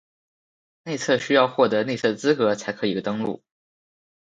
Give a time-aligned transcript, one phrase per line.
[0.81, 3.43] 内测需要获得内测资格才可以登录